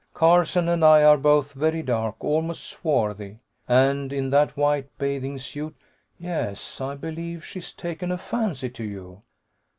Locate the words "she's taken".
7.45-8.11